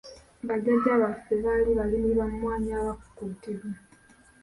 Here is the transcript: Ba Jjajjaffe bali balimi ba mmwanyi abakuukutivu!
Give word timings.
Ba 0.43 0.55
Jjajjaffe 0.61 1.33
bali 1.43 1.71
balimi 1.77 2.11
ba 2.17 2.25
mmwanyi 2.31 2.71
abakuukutivu! 2.81 3.67